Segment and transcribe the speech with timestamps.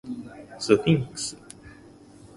[0.57, 1.37] スフィンクス